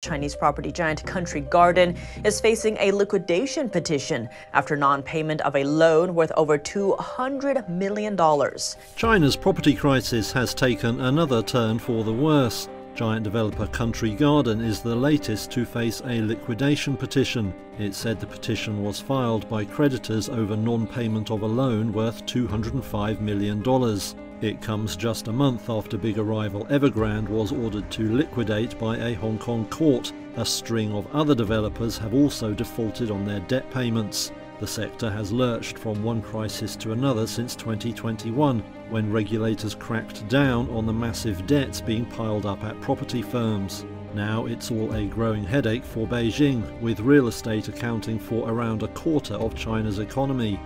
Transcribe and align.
Chinese 0.00 0.36
property 0.36 0.70
giant 0.70 1.04
Country 1.04 1.40
Garden 1.40 1.96
is 2.24 2.40
facing 2.40 2.76
a 2.78 2.92
liquidation 2.92 3.68
petition 3.68 4.28
after 4.52 4.76
non 4.76 5.02
payment 5.02 5.40
of 5.40 5.56
a 5.56 5.64
loan 5.64 6.14
worth 6.14 6.30
over 6.36 6.56
$200 6.56 7.68
million. 7.68 8.16
China's 8.94 9.34
property 9.34 9.74
crisis 9.74 10.30
has 10.30 10.54
taken 10.54 11.00
another 11.00 11.42
turn 11.42 11.80
for 11.80 12.04
the 12.04 12.12
worse. 12.12 12.68
Giant 12.94 13.24
developer 13.24 13.66
Country 13.66 14.14
Garden 14.14 14.60
is 14.60 14.80
the 14.80 14.94
latest 14.94 15.50
to 15.50 15.64
face 15.64 16.00
a 16.04 16.22
liquidation 16.22 16.96
petition. 16.96 17.52
It 17.80 17.92
said 17.92 18.20
the 18.20 18.26
petition 18.26 18.84
was 18.84 19.00
filed 19.00 19.48
by 19.48 19.64
creditors 19.64 20.28
over 20.28 20.56
non 20.56 20.86
payment 20.86 21.32
of 21.32 21.42
a 21.42 21.46
loan 21.46 21.92
worth 21.92 22.24
$205 22.24 23.20
million. 23.20 23.64
It 24.40 24.62
comes 24.62 24.94
just 24.94 25.26
a 25.26 25.32
month 25.32 25.68
after 25.68 25.98
big 25.98 26.16
arrival 26.16 26.64
Evergrande 26.66 27.28
was 27.28 27.50
ordered 27.50 27.90
to 27.90 28.14
liquidate 28.14 28.78
by 28.78 28.96
a 28.96 29.14
Hong 29.14 29.36
Kong 29.36 29.66
court. 29.66 30.12
A 30.36 30.46
string 30.46 30.92
of 30.92 31.12
other 31.12 31.34
developers 31.34 31.98
have 31.98 32.14
also 32.14 32.54
defaulted 32.54 33.10
on 33.10 33.24
their 33.24 33.40
debt 33.40 33.68
payments. 33.72 34.30
The 34.60 34.66
sector 34.66 35.10
has 35.10 35.32
lurched 35.32 35.76
from 35.76 36.04
one 36.04 36.22
crisis 36.22 36.76
to 36.76 36.92
another 36.92 37.26
since 37.26 37.56
2021, 37.56 38.60
when 38.90 39.12
regulators 39.12 39.74
cracked 39.74 40.28
down 40.28 40.70
on 40.70 40.86
the 40.86 40.92
massive 40.92 41.44
debts 41.48 41.80
being 41.80 42.06
piled 42.06 42.46
up 42.46 42.62
at 42.62 42.80
property 42.80 43.22
firms. 43.22 43.84
Now 44.14 44.46
it's 44.46 44.70
all 44.70 44.94
a 44.94 45.06
growing 45.06 45.44
headache 45.44 45.84
for 45.84 46.06
Beijing, 46.06 46.80
with 46.80 47.00
real 47.00 47.26
estate 47.26 47.66
accounting 47.66 48.20
for 48.20 48.48
around 48.48 48.84
a 48.84 48.88
quarter 48.88 49.34
of 49.34 49.56
China's 49.56 49.98
economy. 49.98 50.60